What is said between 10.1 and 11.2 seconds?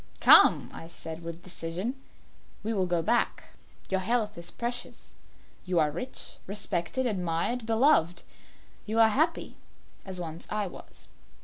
once I was.